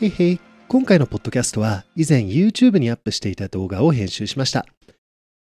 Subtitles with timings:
[0.00, 0.40] へいへい。
[0.66, 4.66] 今回のポッドキャストは以前 YouTube にアップしていた動画を編集しました。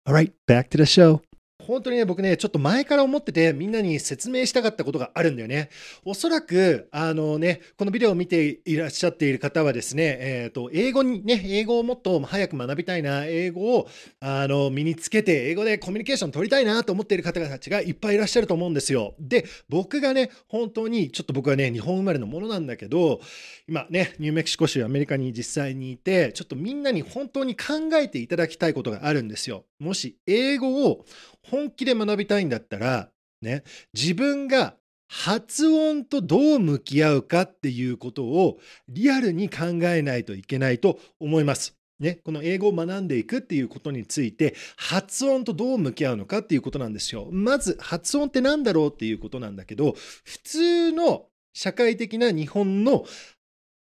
[0.07, 1.21] Alright, back to the show.
[1.65, 5.69] 本当にね、僕ね、ちょっと前から思ってて、みんなに説明したかったことがあるんだよね。
[6.05, 13.87] おそらく、あのね、このビデオを見ていらっしゃっている方はですね、えっ、と、英語にね、英語をもっと早く学びたいな、英語を、
[14.19, 19.15] あの、身につけて、英語でコミュニケーション取りたいなと思っている方たちがいっぱいいらっしゃると思うんですよ。
[19.19, 23.21] で、僕がね、本当に、ちょっと僕はね、日本生まれのものなんだけど、
[23.67, 29.65] 今ね、ニューメキシコ州、アメリカに実際にいて、ちょっとみんなに本当に考えていただきたいことがあるんですよ。
[29.79, 31.05] もし、英語を
[31.43, 33.09] 本気で学びたいんだったら、
[33.41, 34.75] ね、自分が
[35.07, 38.57] 発音とどう向き合うかっていうことを
[38.89, 41.75] リアルに考えないといけないと思います。
[41.99, 47.29] ね、この英語を学んでいくっていうことについて発音とどう向き合うのかっていうことなんですよ。
[47.31, 53.05] まず発音って何だろうっていうことなんだけど普通の社会的な日本の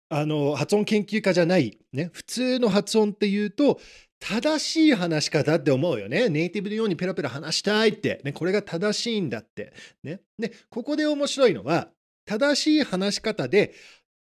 [0.07, 3.81] あの発音研究家じゃない、ね、普通の発音っていうと
[4.19, 6.29] 正しい話し方って思うよね。
[6.29, 8.21] ネイティブのようにペラペラ話したいって。
[8.23, 9.73] ね、これが正しいんだって。
[10.03, 10.21] ね。
[10.39, 11.89] で、ここで面白いのは、
[12.25, 13.73] 正しい話し方で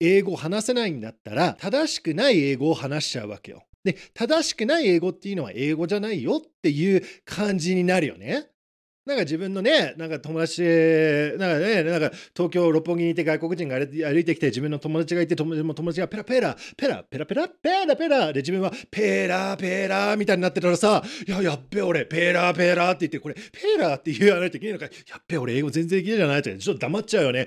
[0.01, 3.63] 英語を話せないんだったら、正しくない英語を話しちゃうわけよ。
[3.85, 8.49] で、正しくない英語っていうのは英語じゃないよっていう感じになるよね。
[9.07, 26.41] なんか自分のね、なんか友達、なんかね、なんか東京六本木にいて外国人が歩いてきて自分の友達がいて友達がペラペラ、ペラペラペラ、ペラペラで自分はペラペラみたいになってたらさ、いや、やっべ俺、ペラペラって言って、これ、ペラって言わないといけないのか、やっべ俺、英語全然できないじゃない？
[26.41, 27.47] って、ちょっと黙っちゃうよね。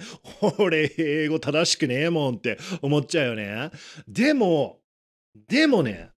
[0.59, 3.69] 俺、英語正しくねえもんって思っちゃうよね。
[4.07, 4.79] でも、
[5.49, 6.11] でもね、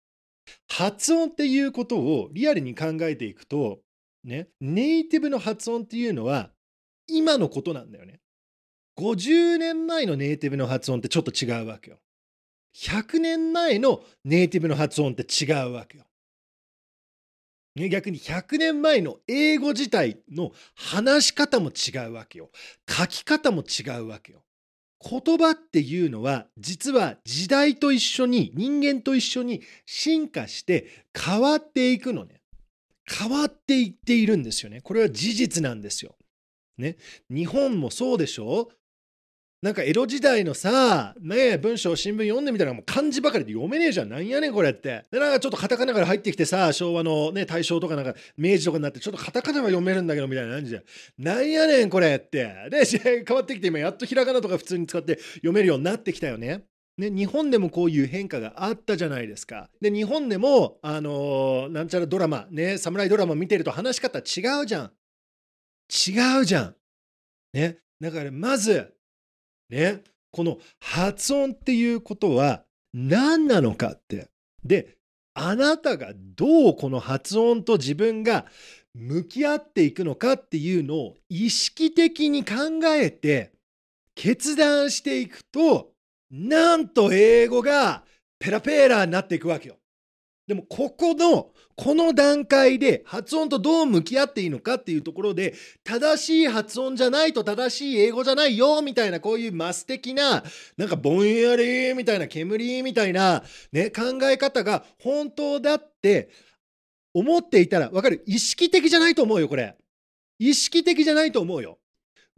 [0.67, 3.79] 発音っていうことをリアルに考えていくと、
[4.23, 6.51] ね、ネイティブの発音っていうのは
[7.07, 8.19] 今のことなんだよね。
[8.97, 11.99] 50年前のネイティブの発音ってちょっと違うわけよ。
[12.75, 16.05] 100年前のネイティブの発音って違うわけよ。
[17.75, 22.49] 逆に100年前の英語自体の話し方も違うわけよ。
[22.89, 24.43] 書き方も違うわけよ。
[25.01, 32.38] 言葉っていうのは実は時代と一緒に人間と一緒に進化して変わっていくのね。
[33.11, 34.81] 変わっていっているんですよね。
[34.81, 36.15] これは事実なんですよ。
[36.77, 36.97] ね。
[37.29, 38.69] 日本もそうでしょ？
[39.61, 44.09] なんか江戸時代のさ、ね文章、新聞読んでみたらもう漢字ばかりで読めねえじゃん。
[44.09, 45.03] なんやねんこれって。
[45.11, 50.81] で、なんかちょっとカタカナから入ってきてさ、昭和のね、大正とかなんか明治とかになって、ちょっとカタカナは読めるんだけどみたいな感じで。
[51.17, 52.69] なんやねんこれって。
[52.71, 56.63] で、時代変わってきて今やっとひらがなとか普通に使って読めるようになってきたよね。
[56.99, 59.69] ね、日本でもこういう変化があったじゃないですか。
[59.79, 64.91] で、日本でも、あのーなんちゃらドラマ、ね、侍ドラマ見てると話し方違うじゃん。
[65.89, 66.75] 違うじゃん。
[67.53, 67.77] ね。
[68.01, 68.93] だからまず、
[69.69, 74.27] ね、この発音っていうことは何なのかって。
[74.65, 74.97] で、
[75.33, 78.45] あなたがどうこの発音と自分が
[78.93, 82.55] 向き合っていくのかっていうのを意識的に考
[82.87, 83.53] えて
[84.15, 85.93] 決断していくと、
[86.31, 88.03] なんと英語が
[88.39, 89.77] ペラペラになっていくわけよ。
[90.47, 95.53] でもここのこの段階で発音とどう向き合っていいのかっていうところで
[95.83, 100.43] 正しい発音じゃないと正しい英語じゃないよみたいなこういうマス的な
[100.75, 106.29] なんかぼんやりみたいな煙みたいな、ね、考え方が本当だって
[107.13, 108.23] 思っていたらわかる？
[108.25, 109.75] 意識的じゃないと思うよこれ。
[110.39, 111.78] 意識的じゃないと思うよ。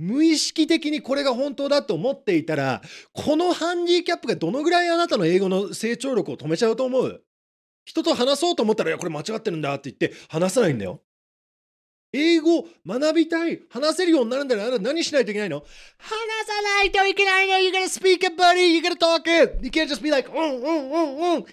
[0.02, 2.82] 無意識的にこれが本当だと思っていたら
[3.14, 7.24] このハンディキャップがどのぐらいあなたの英語の成長力を止めちゃうと思う？
[7.86, 11.02] 人と話そうと思ったら、いや、これ間違ってるんだって言って話さないんだよ。
[12.14, 15.64] 英語学びたい、話せるようになるんだら、あなた何しないといけないの？
[15.98, 18.76] 話さないといけないの !You gotta speak it, buddy!
[18.76, 19.60] You gotta talk it!
[19.62, 21.46] You can't just be like, うんうんうんうん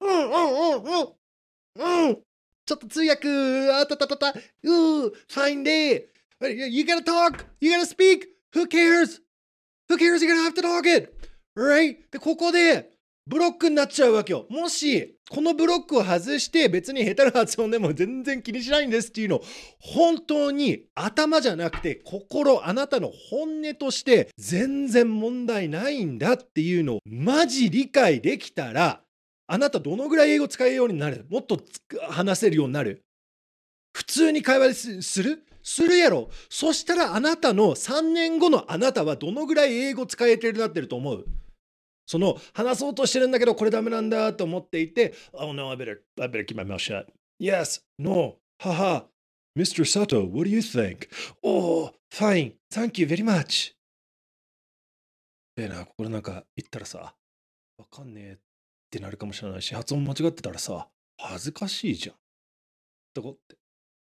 [0.00, 2.16] うんうんうんうんうん
[2.66, 3.28] ちょっと通訳、
[3.72, 6.06] あたたたた、うー、fine day!
[6.42, 7.46] You gotta talk!
[7.60, 8.26] You gotta speak!
[8.52, 9.20] Who cares?
[9.88, 10.22] Who cares?
[10.22, 11.12] You're gonna have to talk it!
[11.56, 11.96] Right?
[12.10, 12.90] で、ここで、
[13.26, 14.46] ブロックになっちゃうわけよ。
[14.50, 19.44] もし、このブロックを外して別に下手な発音でも全然気にしないんですっていうのを
[19.80, 29.00] 本当に頭じゃなくて心、あなたの本音として全然問題ないんだっていうのをマジ理解できたら
[29.48, 31.26] あなたどのぐらい英語使えるようになる？
[31.28, 31.60] もっと
[32.10, 33.02] 話せるようになる？
[33.94, 35.45] 普通に会話する？
[35.68, 41.26] するやろそしたらあなたの3年後のあなたはどのぐらい英語使えてるなってると思う？
[42.06, 47.06] その話そうとしてるんだけどこれダメなんだと思っていて Oh no, I better, I better keep my mouth shut.
[47.40, 49.06] Yes, no, haha.
[49.58, 49.84] Mr.
[49.84, 51.08] Sato, what do you think?
[51.42, 53.72] Oh, fine, thank you very much.
[55.56, 57.14] でな、これなんか言ったらさ、
[57.78, 58.36] わかんねえっ
[58.90, 60.86] てなるかもしれないし、発音間違ってたらさ、
[61.18, 62.16] 恥ずかしいじゃん。
[63.14, 63.56] とこって。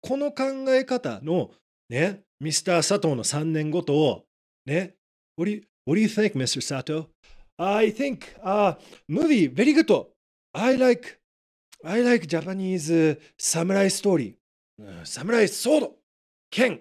[0.02, 1.50] この考え方の
[1.88, 4.24] ね、ミスター佐藤の3年ごとを、
[4.66, 4.96] ね、
[5.36, 6.60] What do you, what do you think, Mr.
[6.60, 7.06] Sato?
[7.56, 8.76] I think, uh,
[9.08, 10.06] movie, very good.
[10.52, 11.20] I like,
[11.84, 14.34] I like Japanese samurai story.
[15.04, 15.96] サムライソード
[16.50, 16.80] 剣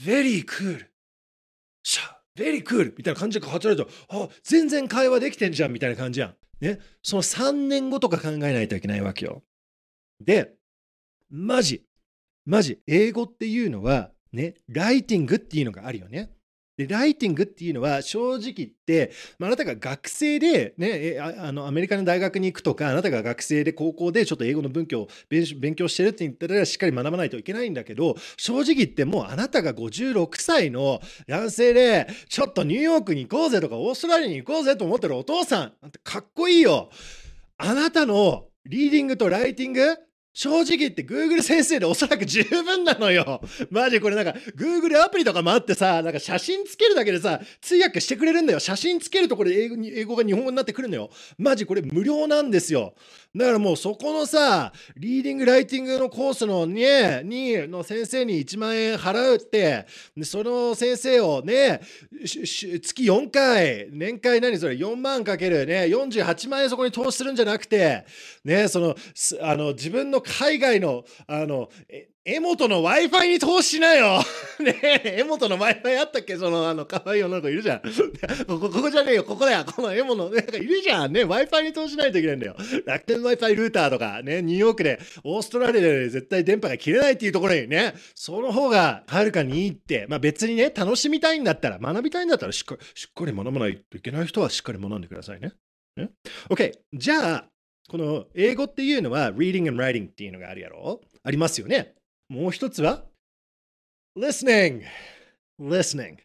[0.00, 0.86] !very cool!
[1.82, 2.94] しゃ very cool!
[2.96, 6.36] みたいな感じで語られると、あ、全然会話できてんじゃんみたいな感じやん。
[6.60, 6.78] ね。
[7.02, 9.42] その3年後とか考えないといけないわけよ。
[10.20, 10.54] で、
[11.30, 11.82] マジ、
[12.44, 16.30] マジ、英語っていうのは、ね、ライティングっていうのがあるよね。
[16.80, 36.90] で、ライティングっていうのは正直言って、まあ、あなたが学生で、ね、あのアメリカの大学に行くとか、あなたが学生で高校でちょっと英語の文教を勉強してるって言ったらしっかり学ばないといけないんだけど、正直言ってもうあなたが56歳の男性で、ちょっとニューヨークに行こうぜとか、オーストラリアに行こうぜと思ってるお父さん、なんてかっこいいよ。
[37.58, 39.98] あなたのリーディングとライティング
[40.40, 43.42] 正直言って Google 先生でおそらく十分なのよ。
[43.68, 48.58] マジこれなんか Google アプリとかもあってさ、なんか写真つけるだけでさ、通訳してくれるんだよ。
[48.58, 51.10] 写真つけるとこれ英語英語が日本語になってくるのよ。
[51.36, 52.94] マジこれ無料なんですよ。
[53.36, 59.86] だからもうそこのさ、リーディングライティングのコースのね、に、の先生に1万円払うって、
[60.22, 61.80] その先生をね、
[62.26, 68.04] 月4回、年会何それ、4万かけるね、48万円そこに投資するんじゃなくて、
[68.42, 68.96] ね、その、
[69.42, 71.68] あの、自分の海外の、あの、
[72.24, 74.22] エモトの Wi-Fi に投資しなよ
[74.60, 76.36] ねえ、エモトの Wi-Fi あったっけ？
[76.36, 77.80] その、あの、可愛い女の子いるじゃん。
[78.46, 79.64] ここ、ここじゃねえよ、ここだよ。
[79.64, 81.12] このエモの、なんかいるじゃん。
[81.12, 82.56] ね Wi-Fi に投資しないといけないんだよ。
[82.84, 95.52] 楽天 Wi-Fi ルーターとか、ね、ニューヨークで、オーストラリアで絶対電波が切れないっていうところにね、その方がはるかにいいって、まあ別にね、楽しみたいんだったら、学びたいんだったらしっかり、しっかり学ばないといけない人はしっかり学んでくださいね。
[95.96, 96.10] ね
[96.48, 96.72] OK。
[96.92, 97.44] じゃあ、
[97.90, 101.00] この英語っていうのは reading and writing っていうのがあるやろ？
[101.24, 101.96] ありますよね。
[102.28, 103.04] もう一つは
[104.16, 104.84] listening。
[105.60, 106.18] listening。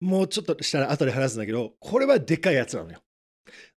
[0.00, 3.02] もうちょっとしたら後で話すんだけど、これはでっかいやつなのよ。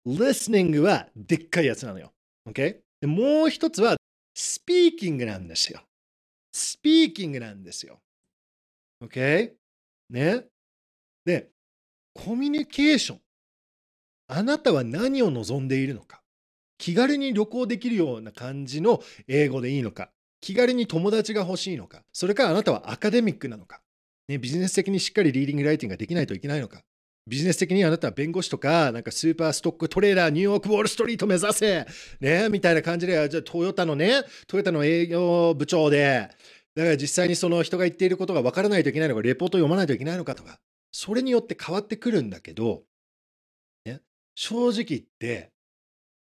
[0.06, 2.12] listening はでっかいやつなのよ。
[2.48, 2.76] OK?
[3.00, 3.96] でもう一つは
[4.38, 5.82] speaking なんですよ。
[6.54, 7.98] speaking なんですよ。
[9.02, 9.50] OK?
[10.10, 10.44] ね？
[11.24, 11.48] で、
[12.14, 13.20] コミュニケーション。
[14.28, 16.21] あなたは何を望んでいるのか？
[16.82, 23.82] 気軽に旅行できるような感じの英語でいいのか、気軽に友達が欲しいのか、それからあなたはアカデミックなのか、
[24.26, 26.82] ね、ビジネス的にしっかりリーディングライティングができないといけないのか、
[27.28, 31.86] ビジネス的にあなたは弁護士とか、なんかスーパーストックトレーラー、ニューヨークウォールストリート目指せ、
[32.20, 36.30] ね、みたいな感じで、じゃあトヨタのね、トヨタの営業部長で、
[36.74, 40.58] だから実際にその人が言っていることが分からないといけないのか、レポート読まないといけないのかとか、
[40.90, 42.82] それによって変わってくるんだけど、
[43.84, 44.00] ね、
[44.34, 45.52] 正直言って、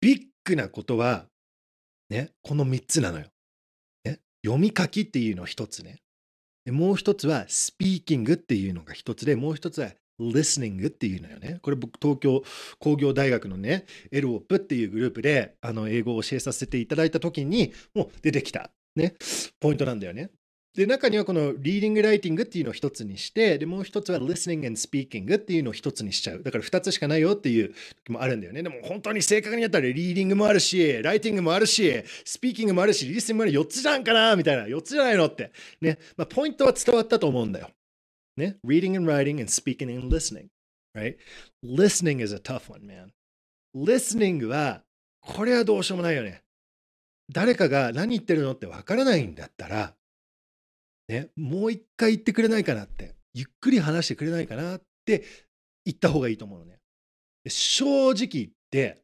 [0.00, 1.26] ビックなことは、
[2.08, 3.26] ね、この3つなのよ。
[4.04, 5.98] ね、読み書きっていうの一つね。
[6.64, 9.90] でもう一つはスピーキングっていうのが一つで、もう一つは
[10.20, 11.58] listening っていうのよね。
[11.62, 12.42] これ僕東京
[12.78, 19.14] 工業大学のね、エルオップっていうグループであの英語を教えさせていただいた時にもう出てきたね、
[19.60, 20.30] ポイントなんだよね。
[20.76, 26.42] で、中にはこのリーディングライティングっていうのを一つにして、で、もう一つは listening and speaking っていうのを一つにしちゃう。
[26.42, 27.72] だから二つしかないよっていう
[28.04, 28.62] 時もあるんだよね。
[28.62, 31.90] でも本当に正確にやったらリーディングもあるし、ライティングもあるし、
[32.26, 34.64] スピーキングもあるし、リスニングもある4つじゃんかなみたいな。
[34.64, 35.50] 4つじゃないのって。
[35.80, 35.98] ね。
[36.16, 37.70] まあ、ポイントは伝わったと思うんだよ。
[38.36, 38.58] ね。
[38.66, 40.48] reading and writing and speaking and listening.
[40.94, 41.16] Right?
[41.64, 43.12] Listening is a tough one, man.
[43.74, 44.82] Listening は、
[45.20, 46.42] これはどうしようもないよね。
[47.32, 49.94] 誰かが何言ってるのってわからないんだったら、
[51.08, 55.24] ね、もう一回言ってくれないかなって、ゆっくり話してくれないかなって
[55.84, 56.78] 言った方がいいと思うのね。
[57.48, 59.02] 正直言って、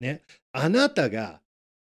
[0.00, 0.22] ね、
[0.52, 1.40] あなたが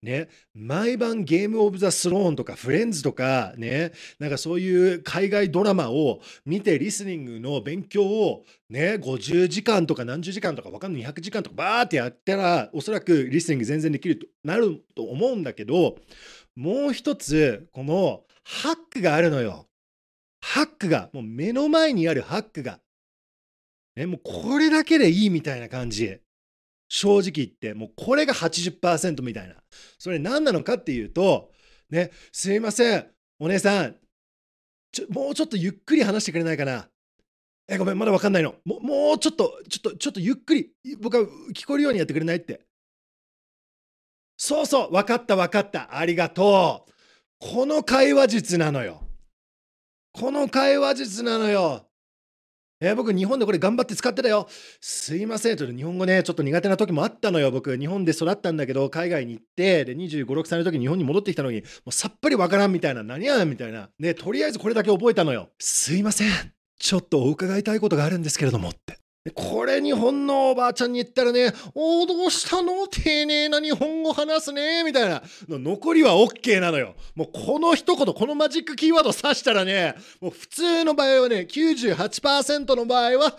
[0.05, 15.97] ね、毎晩ゲームオブザスローンとかフレンズとかね、なんかそういう海外ドラマを見てリスニングの勉強をね、50時間とか何十時間とかわかんない200時間とかバーってやったらおそらくリスニング全然できるとなると思うんだけど、
[16.55, 19.67] もう一つこのハックがあるのよ。
[20.41, 22.81] ハックが、もう目の前にあるハックが。
[23.97, 26.19] ね、もうこれだけでいいみたいな感じ。
[26.89, 29.57] 正直言って、もうこれが80%みたいな。
[29.99, 31.51] それ何なのかっていうと、
[31.91, 33.07] ね、すいません、
[33.39, 33.97] お姉さん、
[34.93, 36.89] ちょもうちょっとゆっくり話してくれないかな。
[37.67, 38.55] え、ごめん、まだわかんないの。
[38.65, 40.71] ももうちょっと、ちょっと、ちょっとゆっくり、
[41.01, 41.25] 僕は
[41.55, 42.61] 聞こえるようにやってくれないって。
[44.37, 45.97] そうそう、わかったわかった。
[45.97, 46.94] ありがとう。
[47.53, 49.03] この会話術なのよ。
[50.13, 51.87] この会話術なのよ。
[52.81, 54.49] えー僕日本でこれ頑張って使ってたよ。
[54.81, 55.57] すいません。
[55.59, 57.51] ちょっと日本語ね、ちょっと苦手な時もあったのよ。
[57.51, 63.91] 僕、日本で育ったんだけど、海外に行って、で、25、6歳の時に日本に戻ってきたのに、もうさっぱりわからんみたいな、何やねんみたいな。
[63.99, 65.51] ね、とりあえずこれだけ覚えたのよ。
[65.59, 66.31] すいません。
[66.79, 69.04] ちょっとお伺いたいことがあるんですけれどもって。
[69.33, 72.87] これ日本のおばあちゃんに言ったらね、おーどうしたの？
[72.89, 75.23] 丁寧な日本語話すねみたいな。
[75.49, 76.95] 残りは OK なのよ。
[77.15, 83.35] もうこの一言、このマジックキーワード指したらね、もう普通の場合はね、98%の場合は、あ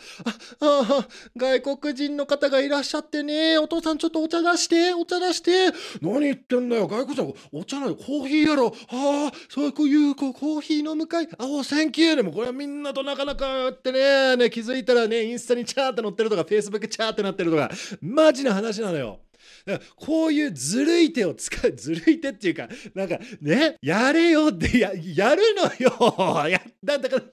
[0.60, 5.72] あ外国人の方がいらっしゃってね、お父さんちょっとお茶出して、お茶出して。
[6.02, 8.74] 何言ってんだよ、外国人お茶なのコーヒーやろ。
[8.90, 11.30] ああ、そういうこうコーヒー飲むかい。
[11.38, 12.16] あお、 thank you。
[12.16, 17.70] でもこれはみんなとなかなかやってね、ね、気づいたらね、インスタにチャーって載ってるとか、フェイスブックチャーってなってるとか、
[18.02, 19.20] マジな話なのよ。
[19.66, 27.24] だからこういうずるい手を使う、 ずるい手っていうか、なんかね、やれよってや、やるのよ やだだから、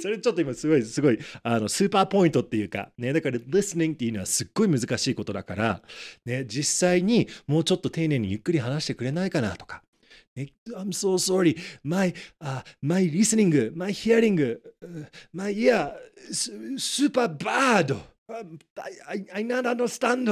[0.00, 5.82] それちょっと今すごい、すごい、あの、スーパーポイントっていうか、ね、だから、listening っていうのはすっごい難しいことだから、
[6.24, 9.82] ね、実際にもうちょっと丁寧にゆっくり話してくれないかなとか、
[10.36, 11.56] I'm so sorry.
[11.84, 14.56] My, uh, my listening, my hearing, uh,
[15.32, 15.94] my ear,
[16.76, 17.92] super bad.
[18.28, 20.30] Um, I, I, I not understand.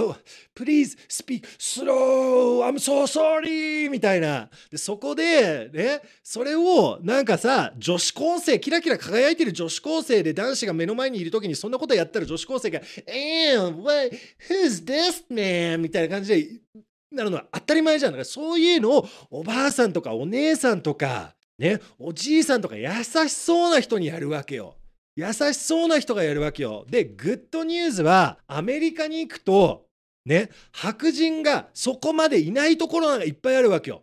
[0.55, 2.63] Please speak slow.
[2.63, 3.91] I'm so sorry.
[3.91, 4.49] みたいな。
[4.71, 14.17] で、そこで、ね、それを、なんかさ、女子高生、キラキラ輝いてる女子高生で男子が目の前にいるときにそんなことやったら女子高生が、えー、what,
[14.49, 15.79] who's this man?
[15.79, 18.13] みたいな感じで、なるのは当たり前じゃん。
[18.13, 24.77] だからそういうのをおばあさんとかお姉さんとか、ね、おじいさんとか優しそうな人にやるわけよ。
[25.17, 26.87] 優しそうな人がやるわけよ。
[26.89, 29.87] で、グッドニュースはアメリカに行くと、
[30.25, 34.03] ね、白人がそこまでいないところがいっぱいあるわけよ。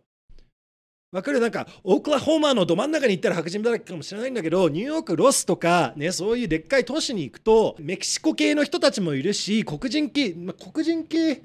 [1.12, 1.40] わかる？
[1.40, 11.42] なんか、オクラホーマーのど真ん中に行ったら白人だらけかもしれないんだけど、ニューヨーク、ロスとか、ね、そういうでっかい都市に行くと、メキシコ系の人たちもいるし、黒人系、まあ、黒人系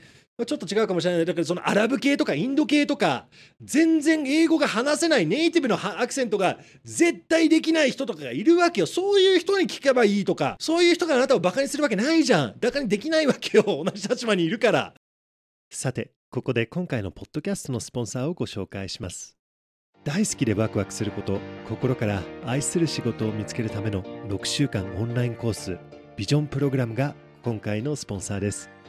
[0.47, 1.27] ちょっと違うかもしれない。
[1.27, 3.27] だけど、そのアラブ系とかインド系とか、
[3.61, 8.87] 全然英語が話せないネイティブのアクセントが絶対できない人とかがいるわけよ。
[8.87, 12.59] そういう人に聞けばいいとか、そういう人があなたをバカにするわけないじゃん。
[12.59, 13.65] だからできないわけよ。
[13.85, 14.95] 同じ立場にいるから。
[15.71, 19.37] さて、ここで今回のポッドキャストのスポンサーをご紹介します。
[20.05, 25.79] 大好きでワクワクすること、心から愛する仕事を見つけるための6週間オンラインコース、
[26.17, 28.82] ビジョンプログラムが今回のスポンサーです。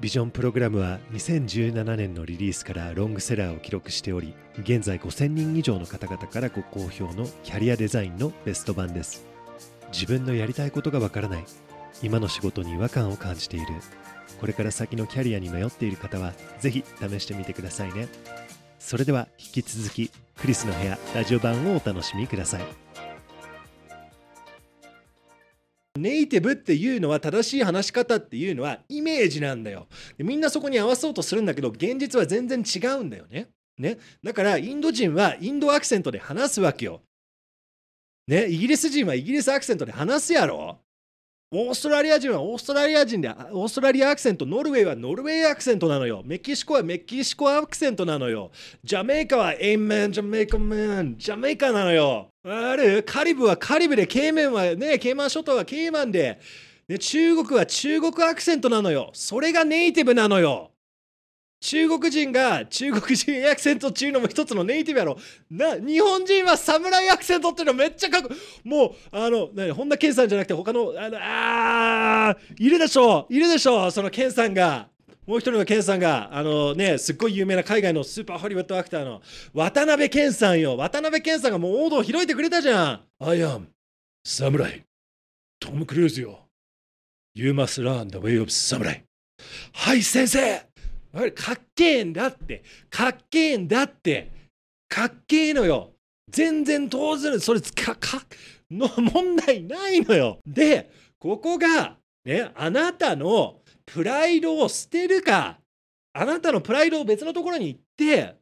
[0.00, 9.24] ビジョンプログラムは2017年のリリースからロングセラーを記録しており、現在5000人以上の方々からご好評のキャリアデザインのベスト版です。
[9.92, 11.44] 自分のやりたいことがわからない、
[12.02, 13.66] 今の仕事に違和感を感じている、
[14.40, 18.08] これから先のキャリアに迷っている方は、ぜひ試してみてくださいね。
[18.78, 22.83] それでは引き続き、クリスの部屋ラジオ版をお楽しみください。
[25.96, 29.86] ネイティブっていうのは正しい話し方っていうのはイメージなんだよ。
[30.18, 33.48] でみんなそこに合わそうとするんだけど現実は全然違うんだよね。
[33.78, 33.98] ね。
[34.22, 37.02] だからインド人はインドアクセントで話すわけよ。
[38.26, 38.48] ね。
[38.48, 40.78] イギリス人はイギリスアクセントで話すやろ。
[41.56, 46.22] オーストラリア人はオーストラリア人でオーストラリアアクセント、ノルウェーはノルウェーアクセントなのよ。
[46.24, 48.50] メキシコはメキシコアクセントなのよ。
[48.82, 52.26] ジャメイカは ey man、Jamaica man、ジャメイカなのよ。
[52.44, 56.40] あるカリブはカリブで、ケイメンはね、ケイマン諸島はケイマンで、
[56.88, 59.10] で、中国は中国アクセントなのよ。
[59.12, 60.72] それがネイティブなのよ。
[61.64, 65.16] 中国人が中国人アクセントっていうのも一つのネイティブやろ。
[65.50, 68.28] な、日本人は侍アクセントっていうのめっちゃかっこ
[68.64, 74.88] もう、あの、な本田健さんじゃなくて他の、あの、あいるでしょいるでしょその健さんが。
[75.26, 79.22] もう一人の健さんが、あのね、すっごい有名な海外のスーパーハリウッドアクターの
[79.54, 80.76] 渡辺健さんよ。
[80.76, 83.00] 渡辺健さんがもう王道を広いてくれたじゃん。
[83.20, 83.68] I am
[84.22, 84.82] 侍。
[85.60, 86.40] トム・クルーズよ。
[87.34, 89.04] You must learn the way of 侍。
[89.72, 90.73] はい、先生
[91.14, 92.62] あれかっけえんだって。
[92.90, 94.30] かっけえんだって。
[94.88, 95.92] かっけえのよ。
[96.30, 98.22] 全然当然、それか、 か、
[98.70, 100.40] の問題ないのよ。
[100.46, 105.60] で、ここが、ね、あなたのプライドを捨てるか、
[106.12, 108.34] あなたのプライドを別のところに行って、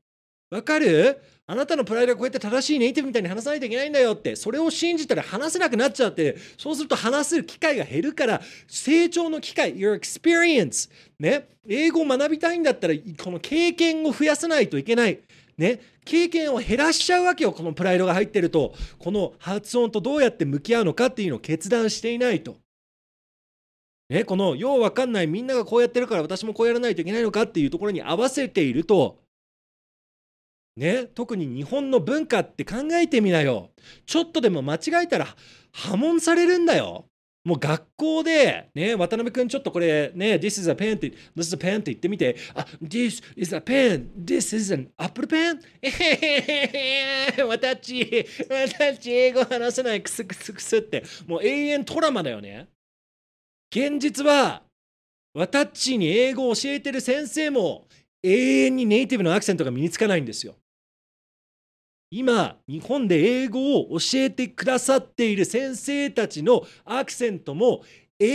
[0.51, 1.21] わかる？
[1.53, 15.21] あなたのプライドがこうやって正しいネイティブみたいに話さないといけないんだよって、それを信じたら話せなくなっちゃって、そうすると話す機会が減るから、成長の機会、your experience、ね、英語を学びたいんだったら、この経験を増やさないといけない。
[15.59, 18.75] ね、経験を減らしちゃうわけよ、このプライドが入ってると。
[18.99, 22.57] この発音とどうやって向き合うのかっていうのを決断していないと。
[24.09, 29.22] ね、このようわかんないみんながこうやってるから私もこうやらないといけないのかっていうところに合わせていると、
[30.77, 33.71] ね、特に日本の文化って考えてみなよ。
[34.07, 35.27] ちょっとでも間違えたら
[35.73, 37.07] 破門されるんだよ。
[37.45, 45.27] もう学校で、ね、渡辺君ちょっとこれ、ね、This is a pen って、This is a pen って言ってみて、あ、This is a pen, This is an apple
[45.27, 45.61] pen?
[45.83, 52.69] えへへへ私、私、英語話せない、クスクスクスって、もう永遠トラマだよね。
[53.75, 54.63] 現実は、
[55.35, 57.89] 私に英語を教えてる先生も
[58.23, 60.55] 永遠にネイティブのアクセントが身につかないんですよ。
[62.15, 67.85] 今、日本で英語を教えてくださっている先生たちのアクセントも
[68.19, 68.27] 永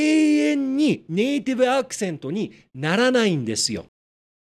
[0.50, 3.86] 遠にネイティブアクセントにならないんですよ。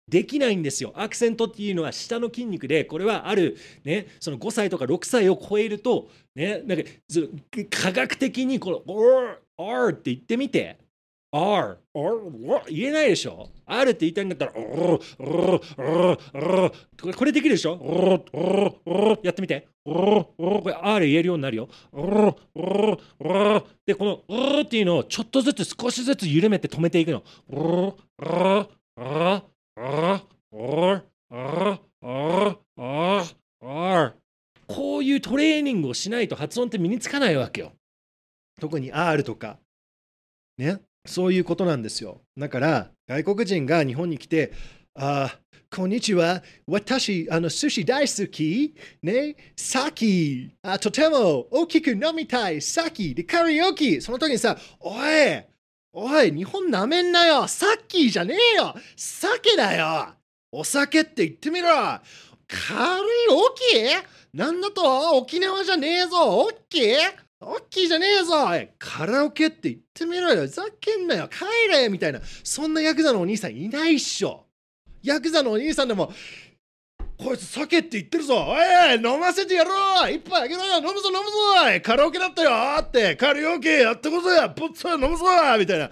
[0.06, 0.92] できないんですよ。
[0.98, 6.84] アクセントっていうのは下の筋肉で、これはある、ね、その5歳とか6歳を超えると、ね、なんか
[7.70, 10.78] 科学的にこの、R って言ってみて、
[11.34, 12.32] R、R、
[12.70, 15.00] 言えないでしょ ?R って言いたいんだったら、こ
[17.24, 17.80] れできるでしょ？
[19.24, 19.70] やってみて。
[19.86, 20.28] こ
[20.66, 21.70] れ R 言えるようになるよ。
[23.86, 27.24] で、この R っていうのをちょっとずつ少しずつ緩めて止めていくの。
[34.68, 37.72] こういうトレーニングをしないと発音って身につかないわけよ。
[38.60, 39.58] 特に R とか。
[40.58, 40.82] ね。
[41.06, 42.22] そういうことなんですよ。
[42.38, 44.54] だから、外国人が日本に来て、
[44.96, 45.38] あ
[45.74, 46.44] こんにちは。
[46.68, 48.76] 私、あの、寿司大好き？
[49.02, 49.38] ね？
[49.56, 50.52] さき。
[50.64, 52.62] あ、とても大きく飲みたい。
[52.62, 53.16] さき。
[53.16, 54.02] で、カラオケ。
[54.02, 55.44] その時にさ、おい、
[55.94, 57.48] おい、日本なめんなよ。
[57.48, 58.76] さっきじゃねえよ。
[58.98, 60.14] 酒だよ。
[60.52, 61.70] お酒って言ってみろ。
[61.70, 62.02] カ
[62.74, 64.04] ラオケ？
[64.34, 65.18] なんだと？
[65.18, 66.42] 沖縄じゃねえぞ。
[66.42, 66.98] オッケー？
[67.44, 68.34] オッキーじゃねえぞ
[68.78, 70.46] カラオケって言ってみろよ。
[70.48, 71.28] ざけんなよ。
[71.28, 72.22] 帰れみたいな。
[72.44, 74.46] そんなヤクザのお兄さんいないっしょ。
[75.02, 76.14] ヤクザのお兄さんでも
[77.18, 78.36] こいつ酒って言ってるぞ。
[78.48, 80.12] おい飲ませてやろう。
[80.12, 80.78] 一杯あげろよ。
[80.78, 82.52] 飲むぞ飲むぞカラオケだったよ。
[82.80, 85.26] ってカラオケやってこそやポッツ飲むぞ
[85.58, 85.86] みたいな。
[85.86, 85.92] わ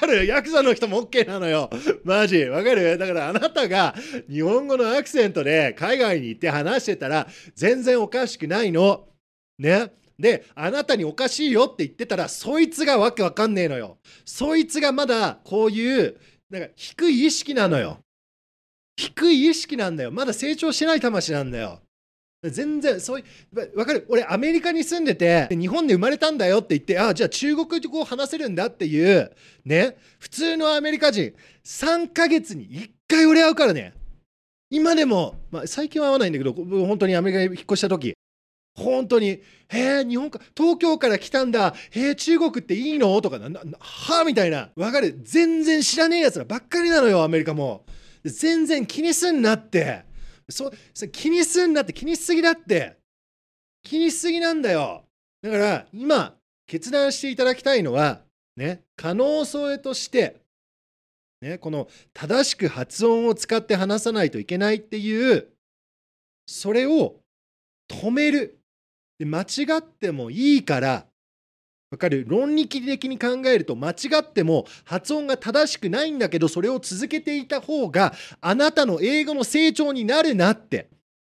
[0.00, 0.26] かる？
[0.26, 1.70] ヤクザの人も OK なのよ。
[2.04, 2.44] マジ？
[2.44, 2.98] わかる？
[2.98, 3.94] だからあなたが
[4.30, 9.08] 日本語のアクセントで海外に行って話してたら全然おかしくないの。
[9.58, 9.92] ね？
[10.18, 13.98] で、あなたにおかしいよって言ってたら、そいつがわけわかんねえのよ。
[14.24, 16.16] そいつがまだこういう、
[16.50, 17.98] なんか低い意識なのよ。
[18.96, 20.12] 低い意識なんだよ。
[20.12, 21.80] まだ成長してない魂なんだよ。
[22.44, 23.24] 全然、そうい
[23.54, 24.06] う、わかる？
[24.08, 29.32] 俺、アメリカに住んでて、日本で生まれたんだよって言って、ああ、じゃあ中国語を話せるんだっていう、
[29.64, 31.32] ね、普通のアメリカ人、
[31.64, 33.94] 3ヶ月に1回俺会うからね。
[34.68, 38.14] 今でも、まあ、最近は会わないんだけど、本当にアメリカに引っ越した時、
[38.76, 39.42] 本当に、へ
[40.00, 43.20] え、日本か、東京から来たんだ、へえ、中国っていいの？
[43.20, 44.70] とかな、なはあみたいな。
[44.76, 45.18] わかる？
[45.22, 47.84] 全然知らねえ奴らばっかりなのよ、アメリカも。
[48.24, 50.04] 全然気にすんなって。
[50.48, 52.96] そそ気にすんなって、気にしすぎだって。
[53.82, 55.04] 気にしすぎなんだよ。
[55.42, 56.34] だから、今、
[56.66, 58.22] 決断していただきたいのは、
[58.56, 60.36] ね、可能性として、
[61.42, 65.48] ね、この正しく発音を使って話さないといけないっていう、
[66.46, 67.16] それを
[67.88, 68.58] 止める。
[69.18, 69.44] で間違
[69.78, 71.06] ってもいいから
[71.90, 72.24] わかる？
[72.26, 80.93] 論理的に考えると間違っても発音が正しくないんだけどそれを続けていた方があなたの英語の成長になるなって。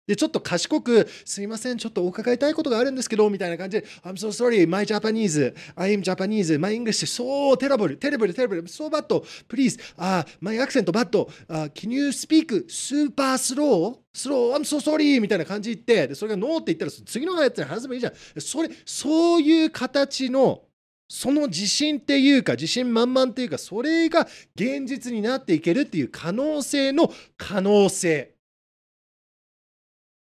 [0.10, 8.66] で、ちょっと賢く、すいません、ちょっとお伺いたいことがあるんですけど、みたいな感じで、I'm so sorry, my Japanese, I am Japanese, my English is so terrible, terrible, terrible,
[8.66, 9.06] so bad,
[9.48, 11.16] please, uh, my accent bad,
[11.48, 14.00] uh, can you speak super slow?
[14.12, 18.14] slow, I'm so sorry, みたいな感じ言って、でそれがノーって言ったら、次のやつに話せばいいじゃん。
[18.42, 20.64] それ、そういう形の、
[21.08, 28.39] その自信っていうか、自信満々っていうか、それが現実になっていけるっていう可能性の可能性。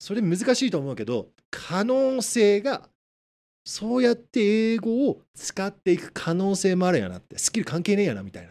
[0.05, 2.91] それ難しいと思うけど可能性が
[3.65, 8.51] そうやって英語を使っていく可能性もあるやなってスキル関係ねえやなみたいな。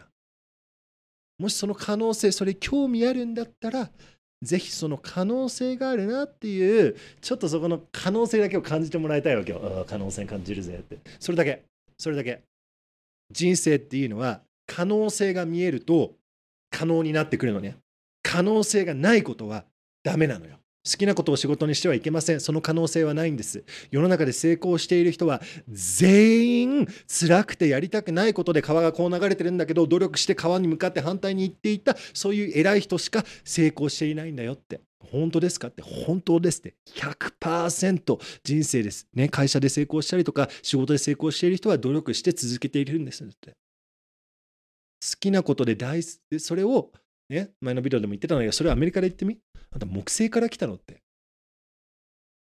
[1.38, 3.88] もしその可能性それ興味あるんだったら
[4.42, 9.86] ぜひその可能性があるなっていうちょっとそこの可能性だけを感じてもらいたいわけよ。
[9.88, 10.98] 可能性感じるぜって。
[11.20, 11.62] それだけ。
[11.96, 12.42] それだけ。
[13.30, 16.14] 人生っていうのは可能性が見えると
[16.72, 17.76] 可能になってくるのね。
[18.24, 19.64] 可能性がないことは
[20.02, 20.56] ダメなのよ。
[20.86, 22.40] 好きなことを仕事にしてはいけません。
[22.40, 23.64] その可能性はないんです。
[23.90, 34.82] 世の中で成功している人は全員辛くてやりたくないことで川がこう流れてるんだけど努力して川に向かって反対に行っていたそういう偉い人しか成功していないんだよって。
[35.10, 39.06] 本当ですかって本当ですって100%人生です。
[39.14, 43.52] ね、会社で成功したりとか仕事で成功している人は努力して続けているんですって。
[43.52, 43.56] 好
[45.20, 46.90] きなことで大それを
[47.28, 49.38] ね、前のビデオでも言ってたんだけど、それはアメリカで言ってみ
[49.74, 51.02] あんた木星から来たのって。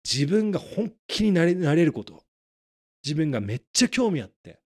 [0.04, 2.24] 自分が本気になれなれること。
[3.06, 4.62] 自分がめっちゃ興味あって。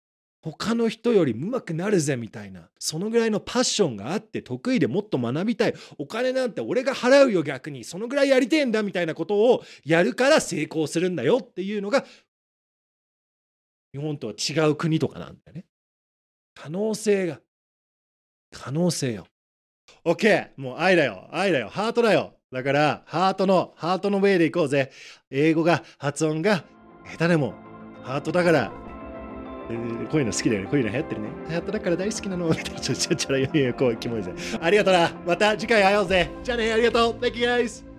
[0.42, 12.06] 他の人より上手くなるぜみたいなそのぐらいのパッションがあって得意でもっと学びたいお金なんて俺が払うよ逆にそのぐらいやりてえんだみたいなことをやるから成功するんだよっていうのが
[13.92, 15.66] 日本とは違う国とかなんだよね
[16.54, 17.40] 可能性が
[18.50, 19.26] 可能性よ
[20.06, 24.90] OK もう愛だよ愛だよハートだよだからハートのハートのウェイでいこうぜ
[25.30, 26.64] 英語が発音が
[27.06, 27.54] 下手でも
[28.02, 28.72] ハートだから
[30.10, 30.66] こういうの好きだよね。
[30.68, 31.28] こういうの流行ってるね。
[31.48, 32.52] 流行っただから大好きなの。
[32.52, 34.32] ちょちょちょちょ、いやいや、こう、キモいぜ。
[34.60, 35.12] ありがとうな。
[35.24, 36.28] また次回会おうぜ。
[36.42, 37.12] じゃあね、ありがとう。
[37.20, 37.89] Thank you guys.